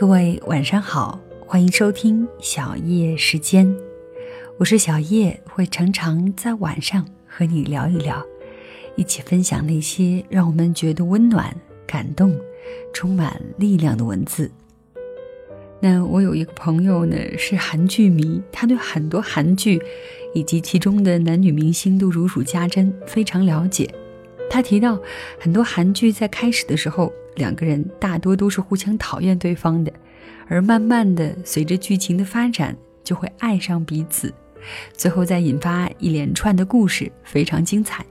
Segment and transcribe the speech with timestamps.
[0.00, 3.76] 各位晚上好，欢迎收听小叶时间，
[4.56, 8.24] 我是小叶，会常常在晚上和你聊一聊，
[8.94, 11.52] 一起分享那些让我们觉得温暖、
[11.84, 12.32] 感动、
[12.94, 14.48] 充满力量的文字。
[15.80, 19.82] 那我有一个朋友呢，是韩剧迷，他对很多韩剧
[20.32, 23.92] 以及其中的男女明星都如数家珍，非常了解。
[24.50, 24.98] 他提到，
[25.38, 29.92] 很多韩剧在开始的时候，两个人大多都是互相讨厌对方的，
[30.48, 34.32] 而慢慢的随着剧情的发展，就会爱上彼此，
[34.92, 38.04] 最后再引发一连串的故事，非常精彩。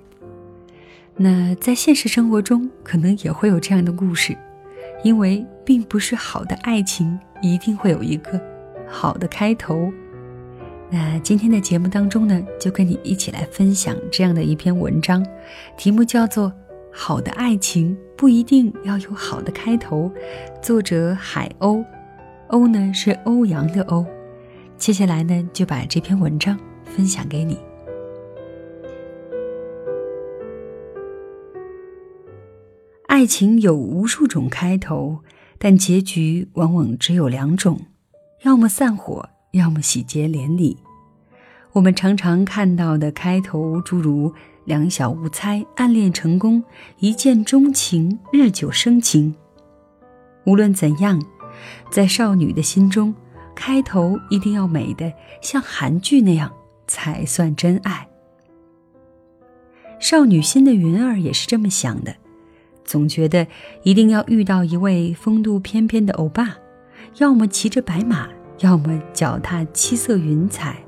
[1.16, 4.38] 那在现实生活中，可能也会有这样的故事，
[5.04, 8.40] 因为并不是好的爱情一定会有一个
[8.88, 9.92] 好的开头。
[10.90, 15.25] 那今天的节目当中呢，就跟你一起来分享这样的一篇文章，
[15.75, 16.50] 题目叫做
[16.94, 20.09] 《好的爱情不一定要有好的开头》，
[20.61, 21.84] 作者海鸥，
[22.48, 24.06] 鸥呢是欧阳的鸥。
[24.78, 27.59] 接下来呢，就把这篇文章分享给你。
[33.08, 35.20] 爱情有无数种开头，
[35.58, 37.78] 但结局往往只有两种，
[38.44, 39.28] 要么散伙。
[39.52, 40.78] 要么喜结连理，
[41.78, 44.33] 我们常常看到的开头，诸如
[44.66, 46.64] 两小无猜、暗恋成功、
[46.97, 49.36] 一见钟情、日久生情。
[50.45, 51.23] 无论怎样，
[51.92, 53.14] 在少女的心中，
[53.53, 56.52] 开头一定要美的像韩剧那样
[56.88, 58.08] 才算真爱。
[60.00, 62.16] 少女心的云儿也是这么想的，
[62.83, 63.45] 总觉得
[63.83, 66.58] 一定要遇到一位风度翩翩的欧巴，
[67.20, 68.28] 要么骑着白马。
[68.61, 70.83] 要么脚踏七色云彩。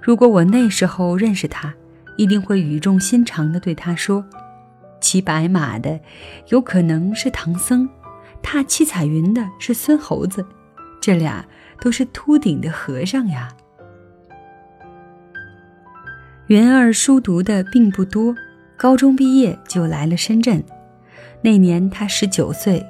[0.00, 1.74] 如果我那时候认识他，
[2.16, 4.24] 一定会语重心长地对他说
[5.00, 5.98] ：“骑白马的
[6.48, 7.88] 有可能是唐僧，
[8.42, 10.44] 踏七彩云的是孙猴子，
[11.00, 11.44] 这俩
[11.80, 13.48] 都是秃顶的和尚呀。”
[16.46, 18.34] 云儿书读的并不多，
[18.76, 20.62] 高中毕业就来了深圳。
[21.42, 22.84] 那年他十九岁，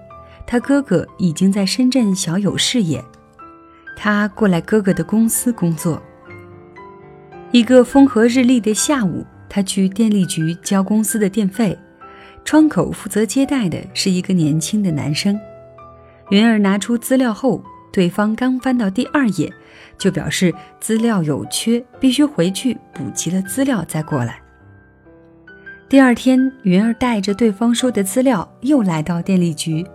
[0.46, 3.02] 他哥哥已经在深圳小有事业。
[3.96, 6.00] 他过来哥哥的公司工作。
[7.52, 11.78] 一个风和日丽的下午，他去电力局交公司的电费，
[12.44, 15.38] 窗口负责接待的是一个年轻的男生。
[16.30, 17.62] 云儿拿出资料后，
[17.92, 19.50] 对方刚翻到第二页，
[19.96, 24.40] 就表示资料有缺，必须回去补齐了资料再过来。
[25.88, 29.86] 第二天，云儿带着对方说的资料又来到电力局，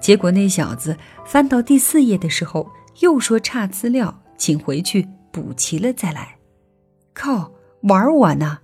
[0.00, 0.94] 结果那小子
[1.24, 2.70] 翻到第四页的时候。
[2.98, 6.39] 又说差资料，请回去补齐了再来。
[7.20, 8.60] 靠，玩我呢！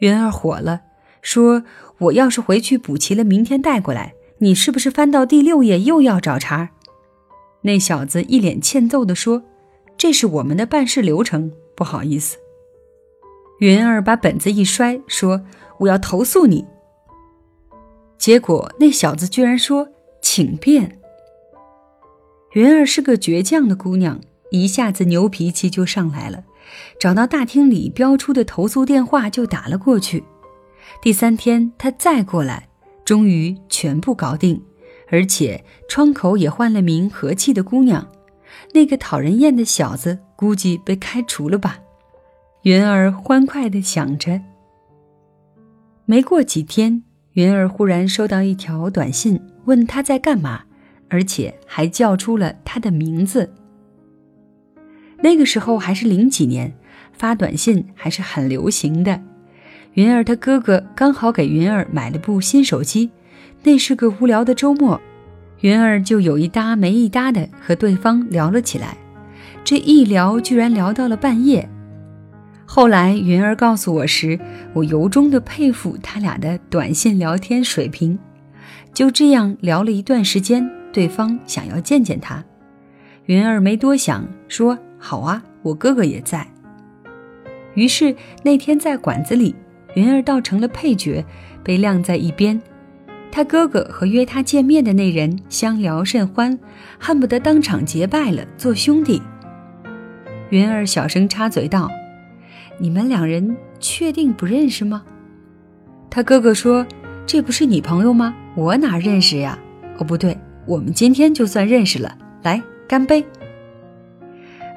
[0.00, 0.80] 云儿火了，
[1.22, 1.62] 说
[1.98, 6.70] ：“我要是回去补齐了，明天带过来，你是不是翻到第六页又要找茬？”
[7.62, 9.44] 那小子一脸欠揍地说
[9.96, 12.36] ：“这是我们的办事流程，不好意思。”
[13.60, 15.40] 云儿把本子一摔，说
[15.78, 16.66] ：“我要投诉你。”
[18.18, 19.88] 结果那小子居然说
[20.20, 20.98] ：“请便。”
[22.54, 24.20] 云儿是个倔强的姑娘，
[24.50, 26.42] 一下子牛脾气就上来了，
[26.98, 30.24] 找到大厅里标出的投诉电话就打了过去。
[31.02, 32.68] 第三天他再过来，
[33.04, 34.62] 终于全部搞定，
[35.10, 38.06] 而且窗口也换了名和气的姑娘。
[38.72, 41.78] 那个讨人厌的小子估计被开除了吧？
[42.62, 44.40] 云儿欢快地想着。
[46.06, 47.02] 没过几天，
[47.32, 50.64] 云儿忽然收到一条短信，问他在干嘛。
[51.10, 53.52] 而且还叫出了他的名字。
[55.24, 56.74] 那个时候还是零几年，
[57.14, 59.22] 发短信还是很流行的。
[59.94, 63.10] 云儿她哥哥刚好给云儿买了部新手机，
[63.62, 65.00] 那是个无聊的周末，
[65.62, 68.98] 云儿就有一搭没一搭的和对方聊了起来。
[69.64, 71.66] 这一聊居然聊到了半夜。
[72.66, 74.38] 后来云儿告诉我时，
[74.74, 78.18] 我由衷的佩服他俩的短信聊天水平。
[78.92, 80.70] 就这样聊了一段时间。
[80.92, 82.44] 对方想要见见他，
[83.24, 86.46] 云儿没多想，说：“好啊，我哥哥也在。”
[87.76, 89.54] 于是那天在馆子里，
[89.94, 91.22] 云儿倒成了配角，
[91.62, 92.58] 被晾在一边。
[93.30, 96.58] 他哥哥和约他见面的那人相聊甚欢，
[96.98, 99.20] 恨不得当场结拜了，做兄弟。
[100.48, 101.90] 云儿小声插嘴道
[102.80, 105.02] ：“你们两人确定不认识吗？”
[106.08, 106.86] 他哥哥说
[107.26, 108.34] ：“这不是你朋友吗？
[108.54, 109.58] 我哪认识呀？
[109.98, 113.22] 哦，不对。”我们今天就算认识了，来干杯。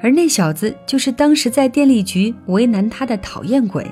[0.00, 3.86] 而那小子就是当时在电力局为难他的讨厌鬼。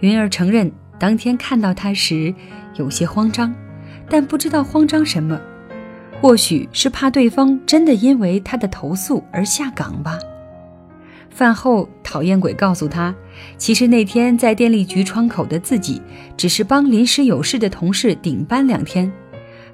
[0.00, 2.34] 云儿承认，当天看到他时
[2.76, 3.54] 有些慌张，
[4.08, 5.40] 但不知道慌张什么。
[6.20, 10.18] 或许是怕对方真的因为他的投诉而下岗吧。
[11.30, 13.14] 饭后，讨厌鬼告诉他，
[13.56, 16.02] 其实那天在电力局窗口的自己，
[16.36, 19.10] 只是帮临时有事的同事顶班两天，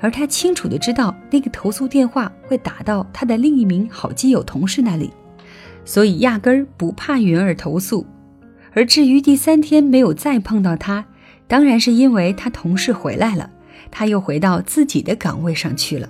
[0.01, 5.11] 而他清楚的知道那个投诉电话会打到他的另一名好基友同事那里，
[5.85, 8.07] 所以压根儿不怕云儿投诉。
[8.73, 11.05] 而至于第三天没有再碰到他，
[11.47, 13.51] 当然是因为他同事回来了，
[13.91, 16.09] 他又回到自己的岗位上去了。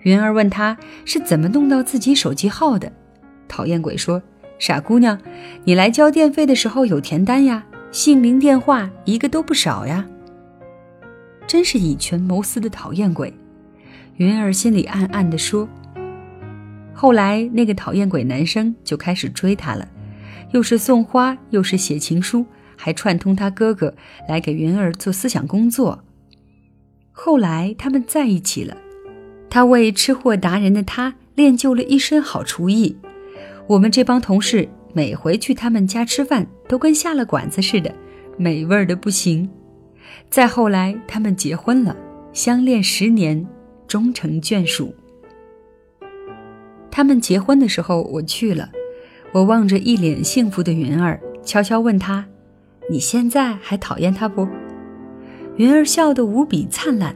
[0.00, 2.90] 云儿问他是怎么弄到自己手机号的，
[3.48, 4.22] 讨厌鬼说
[4.58, 5.18] ：“傻姑娘，
[5.64, 10.06] 你来交电费的时候有填单呀，姓名电话一个都不少呀。”
[11.46, 13.32] 真是以权谋私的讨厌鬼，
[14.16, 15.68] 云儿心里暗暗地说。
[17.02, 19.88] 后来那个讨厌鬼男生就开始追她了，
[20.52, 22.44] 又是送花，又是写情书，
[22.76, 23.94] 还串通他哥哥
[24.28, 26.04] 来给云儿做思想工作。
[27.10, 28.76] 后来他们在一起了。
[29.48, 32.94] 他为吃货达人的他练就了一身好厨艺，
[33.66, 37.90] 我们这帮同事每回去他们家吃饭都跟下了馆子似的，
[38.36, 39.48] 美味的不行。
[40.28, 41.96] 再后来他们结婚了，
[42.34, 43.48] 相恋十年，
[43.88, 44.94] 终成眷属。
[46.90, 48.70] 他们结婚的时候我去了，
[49.32, 52.26] 我望着一脸幸福的云儿，悄悄问他
[52.90, 54.48] ：“你现在还讨厌他不？”
[55.56, 57.14] 云儿笑得无比灿烂，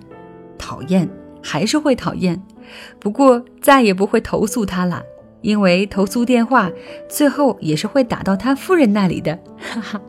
[0.59, 1.09] 讨厌。
[1.47, 2.43] 还是会讨厌，
[2.99, 5.03] 不过再也不会投诉他了，
[5.43, 6.73] 因为投诉电话
[7.07, 9.39] 最后也是会打到他夫人那里的。
[9.59, 10.01] 哈哈。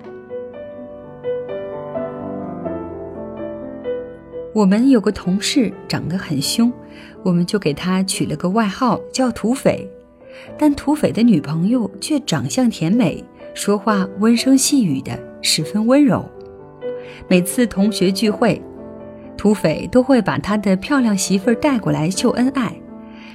[4.53, 6.71] 我们有个同事长得很凶，
[7.25, 9.89] 我们就给他取了个外号叫土匪，
[10.59, 13.23] 但土匪的女朋友却长相甜美，
[13.55, 16.23] 说话温声细语的，十分温柔。
[17.27, 18.61] 每次同学聚会。
[19.35, 22.73] 土匪都会把他的漂亮媳妇儿带过来秀恩爱，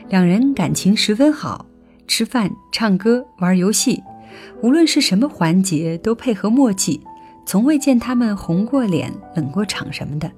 [0.09, 1.67] 两人感情十分好，
[2.07, 4.03] 吃饭、唱歌、玩游戏，
[4.63, 7.01] 无论是什么环节都配合默契，
[7.45, 10.31] 从未见他们红过脸、冷过场什么的。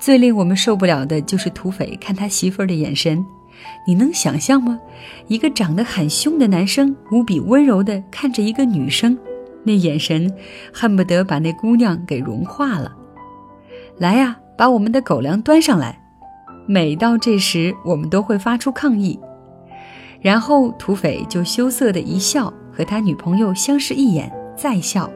[0.00, 3.24] 最令我们受不了的就是土匪看他媳妇儿的眼神，
[3.86, 4.78] 你能想象吗？
[5.26, 9.18] 一个长得很凶的男生，无比温柔地看着一个女生，
[9.64, 10.32] 那眼神
[10.72, 12.94] 恨不得把那姑娘给融化了。
[13.98, 14.36] 来呀！
[14.56, 15.96] 把我们的狗粮端上来。
[16.66, 19.16] 每到这时，我们都会发出抗议。
[20.20, 25.08] 然后土匪就羞涩的一笑，和他女朋友相视一眼，再笑，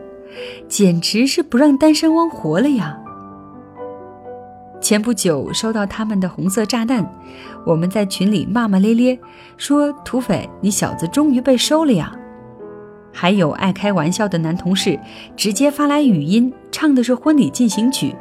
[0.69, 3.02] 简直是不让单身汪活了呀。
[4.83, 7.09] 前不久收到他们的红色炸弹，
[7.65, 9.17] 我们在群里骂骂咧咧，
[9.57, 12.13] 说土匪你小子终于被收了呀。
[13.13, 14.99] 还有爱开玩笑的男同事，
[15.37, 18.15] 直接发来语音，唱的是婚礼进行曲。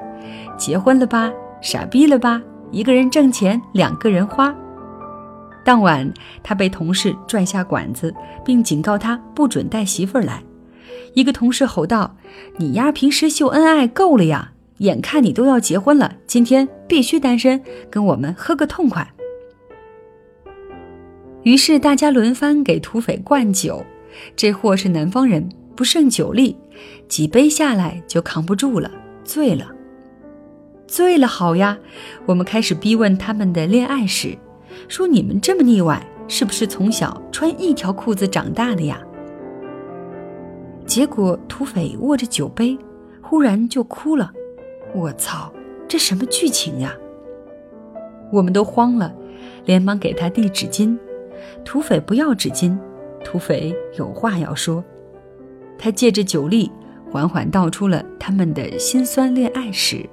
[0.55, 1.31] 结婚了吧，
[1.61, 2.39] 傻逼了吧？
[2.69, 4.53] 一个人挣钱，两个人花。
[5.65, 8.13] 当晚，他被同事拽下馆子，
[8.45, 10.43] 并警告他不准带媳妇儿来。
[11.15, 12.15] 一个同事吼道
[12.57, 14.51] ：“你丫平时秀恩爱够了呀！
[14.81, 19.07] 眼看你都要结婚了，今天必须单身，跟我们喝个痛快。”
[21.43, 23.83] 于是大家轮番给土匪灌酒。
[24.35, 26.57] 这货是南方人，不胜酒力，
[27.07, 28.91] 几杯下来就扛不住了，
[29.23, 29.67] 醉了。
[30.87, 31.77] 醉了好呀，
[32.25, 34.35] 我们开始逼问他们的恋爱史，
[34.87, 38.99] 说你们这么腻歪，是不是从小穿一条裤子长大的呀？
[40.85, 42.77] 结果土匪握着酒杯，
[43.21, 44.31] 忽然就哭了。
[44.93, 45.51] 我操，
[45.87, 46.95] 这什么剧情呀？
[48.31, 49.13] 我们都慌了，
[49.65, 50.97] 连忙给他递纸巾。
[51.65, 52.77] 土匪不要纸巾，
[53.23, 54.83] 土匪有话要说。
[55.77, 56.71] 他借着酒力，
[57.09, 60.07] 缓缓道出了他们的辛酸恋爱史。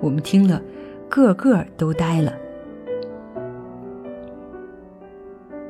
[0.00, 0.60] 我们听了，
[1.08, 2.32] 个个都呆了。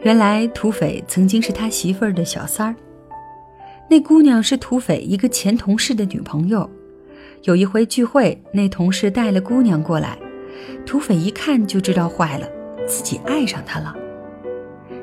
[0.03, 2.77] 原来土匪曾经是他媳妇儿的小三儿，
[3.91, 6.71] 那姑娘是土匪一个前同事的女朋友。
[7.43, 10.19] 有一回聚会，那同事带了姑娘过来，
[10.85, 12.47] 土匪一看就知道坏了，
[12.87, 13.95] 自己爱上她了，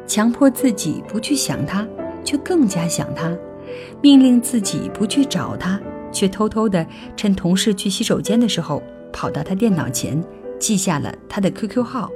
[0.06, 1.88] 强迫自己不去想她，
[2.24, 3.36] 却更加想她，
[4.04, 5.80] 命令自己不去找她，
[6.12, 8.82] 却偷偷的趁同事去洗手间的时候。
[9.14, 10.22] 跑到他电脑前，
[10.60, 12.12] 记下了他的 QQ 号。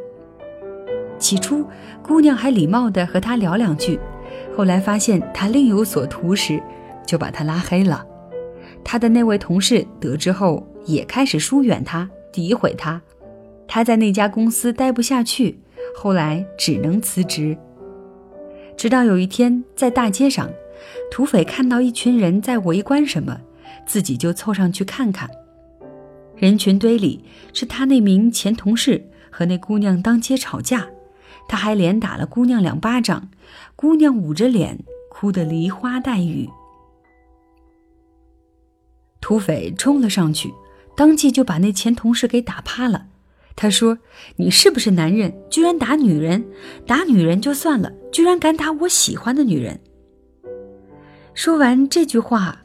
[1.18, 1.66] 起初，
[2.04, 4.00] 姑娘还礼貌的和他聊两句，
[4.56, 6.62] 后来发现他另有所图时，
[7.08, 8.06] 就把他拉黑了。
[8.84, 13.02] 他的那位同事得知后，也开始疏远他，诋毁他。
[13.68, 15.58] 他在那家公司待不下去，
[15.96, 17.58] 后来只能辞职。
[18.76, 20.50] 直到有一天，在大街上，
[21.10, 23.40] 土匪看到一群人在围观什么，
[23.86, 25.30] 自己就凑上去看看。
[26.36, 27.24] 人群堆里
[27.54, 30.88] 是他那名前同事和那姑娘当街吵架，
[31.48, 33.30] 他还连打了姑娘两巴掌，
[33.76, 36.50] 姑娘捂着脸哭得梨花带雨。
[39.22, 40.52] 土匪冲了上去，
[40.98, 43.06] 当即就把那前同事给打趴了。
[43.56, 44.00] 他说
[44.38, 45.34] ：“你是不是男人？
[45.50, 46.44] 居然打女人！
[46.88, 49.80] 打女人就算了，居然敢打我喜欢的女人！”
[51.36, 52.64] 说完这句话，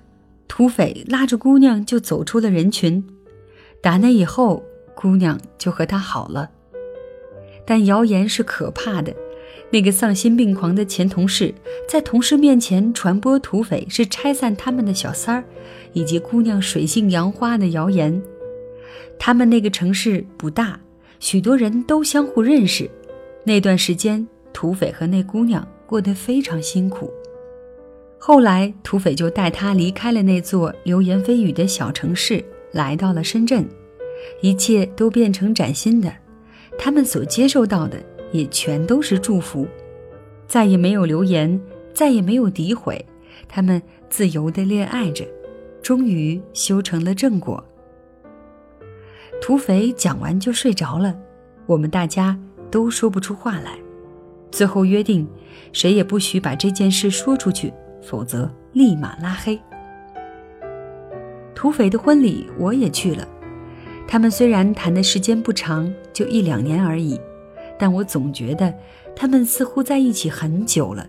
[0.49, 3.05] 土匪拉着姑娘就走出了人群。
[3.83, 6.51] 打那以后，姑娘就和他好了。
[7.67, 9.15] 但谣言是可怕的，
[9.71, 11.53] 那个丧心病狂的前同事
[11.89, 15.45] 在同事面前传播土匪是拆散他们的小三儿，
[15.93, 18.23] 以及姑娘水性杨花的谣言。
[19.19, 20.79] 他们那个城市不大，
[21.19, 22.89] 许多人都相互认识。
[23.45, 27.11] 那段时间，土匪和那姑娘过得非常辛苦。
[28.19, 33.67] 后来，土匪就带他离开了那座流言蜚语的小城市，来到了深圳。
[34.41, 36.13] 一切都变成崭新的，
[36.77, 37.99] 他们所接受到的
[38.33, 39.67] 也全都是祝福。
[40.47, 41.61] 再也没有留言，
[41.93, 43.05] 再也没有诋毁，
[43.49, 45.27] 他们自由的恋爱着，
[45.83, 47.65] 终于修成了正果。
[49.41, 51.17] 土匪讲完就睡着了，
[51.67, 52.39] 我们大家
[52.71, 53.79] 都说不出话来。
[54.51, 55.29] 最后约定，
[55.73, 59.61] 谁也不许把这件事说出去，否则立马拉黑。
[61.55, 63.27] 土匪的婚礼我也去了，
[64.07, 67.21] 他们虽然谈的时间不长，就一两年而已，
[67.79, 68.73] 但我总觉得
[69.15, 71.07] 他们似乎在一起很久了，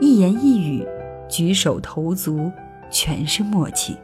[0.00, 0.86] 一言一语，
[1.28, 2.50] 举手投足，
[2.90, 3.96] 全是默契。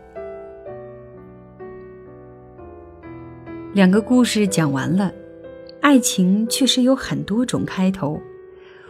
[3.73, 5.12] 两个故事讲完了，
[5.80, 8.21] 爱情确实有很多种开头，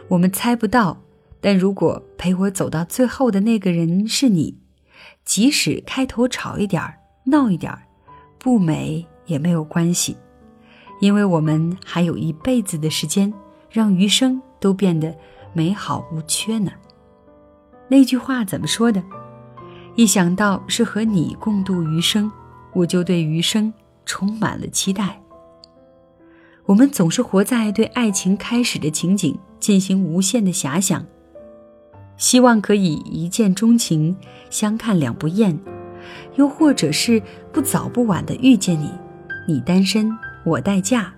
[0.07, 1.01] 我们猜不到。
[1.43, 4.59] 但如果陪我走到最后的那个人是你，
[5.25, 7.81] 即使开头吵一点儿、闹一点儿，
[8.37, 10.15] 不美也没有关系，
[11.01, 13.33] 因为我们还有一辈子的时间，
[13.69, 15.13] 让余生都变得
[15.51, 16.71] 美好无缺呢。
[17.89, 19.03] 那句话怎么说的？
[19.95, 22.31] 一想到是和你共度余生，
[22.71, 23.73] 我就对余生。
[24.03, 25.21] 充满了期待。
[26.65, 31.05] 我们总是活在对爱情开始的情景进行无限的遐想，
[32.17, 34.17] 希望可以一见钟情，
[34.49, 35.57] 相看两不厌，
[36.35, 37.21] 又或者是
[37.53, 38.89] 不早不晚的遇见你，
[39.47, 40.11] 你单身
[40.43, 41.13] 我代嫁，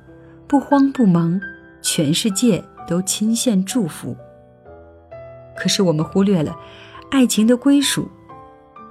[0.48, 1.40] 不慌不忙，
[1.82, 4.16] 全世界都倾献祝福。
[5.56, 6.56] 可是我们忽略了
[7.12, 8.10] 爱情的归属，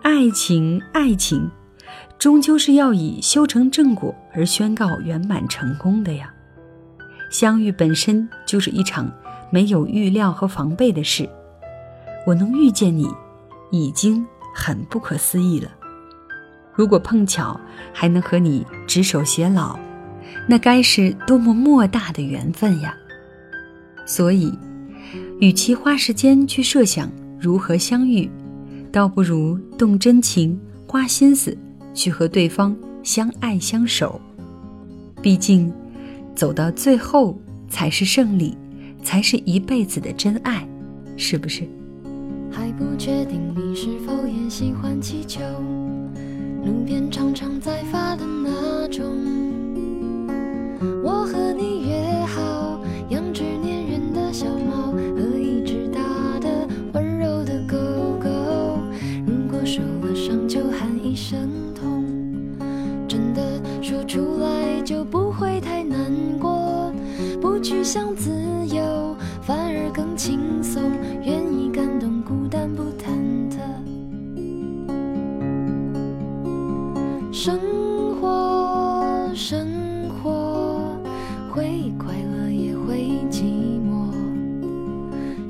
[0.03, 1.51] 爱情，爱情。
[2.19, 6.33] 终究是要以修成正果而宣告圆满成功的呀。
[7.31, 9.11] 相遇本身就是一场
[9.51, 11.29] 没有预料和防备的事，
[12.25, 13.09] 我能遇见你，
[13.73, 14.25] 已经
[14.55, 15.69] 很不可思议了。
[16.73, 17.61] 如果碰巧
[17.93, 19.77] 还能和你执手偕老，
[20.49, 22.95] 那该是多么莫大的缘分呀！
[24.07, 24.53] 所以，
[25.41, 27.11] 与其花时间去设想
[27.41, 28.31] 如何相遇，
[28.91, 31.57] 倒不如动真情，花心思。
[31.95, 34.19] 去和对方相爱相守，
[35.21, 35.71] 毕竟
[36.35, 38.57] 走到最后才是胜利，
[39.03, 40.67] 才是一辈子的真爱，
[41.19, 41.69] 是不是？
[42.51, 45.43] 还不确定你是否也喜欢气球，
[46.65, 49.52] 路边常常在发的那种。
[51.03, 52.02] 我和你约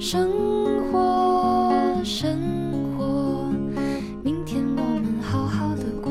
[0.04, 0.28] 生
[0.90, 2.36] 活，生
[2.98, 3.52] 活，
[4.24, 6.10] 明天我们好好的过。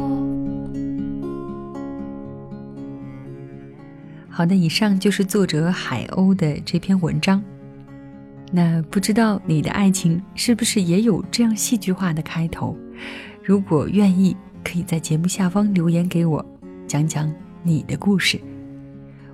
[4.29, 7.43] 好的，以上就是作者海鸥的这篇文章。
[8.49, 12.77] 那不知道你的爱情是不是也有这样戏剧化的开头？
[13.43, 16.43] 如果愿意，可以在节目下方留言给我，
[16.87, 17.29] 讲讲
[17.61, 18.39] 你的故事。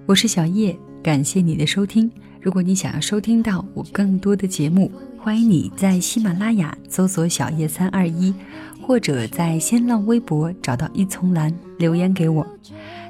[0.08, 2.12] 我是小叶，感谢你的收听。
[2.48, 4.90] 如果你想要收听到我更多的节目，
[5.20, 8.34] 欢迎你在喜马拉雅搜索“小叶三二一”，
[8.82, 12.48] 或者在新浪微博找到一丛蓝留言给我。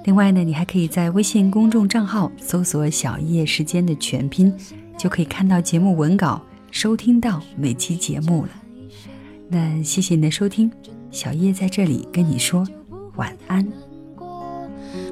[0.06, 4.52] 另外呢，你还可以在微信公众账号搜索“小叶时间”的全拼，
[4.98, 6.42] 就可以看到节目文稿，
[6.72, 8.50] 收听到每期节目了。
[9.50, 10.72] 那谢谢你的收听，
[11.12, 12.68] 小叶在这里跟你说
[13.18, 13.87] 晚安。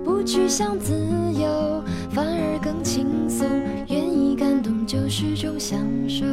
[0.06, 0.94] 不去想自
[1.34, 3.48] 由，反而更轻松。
[3.88, 6.24] 愿意感动就是种享受。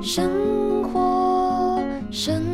[0.00, 0.30] 生
[0.84, 2.53] 活，生。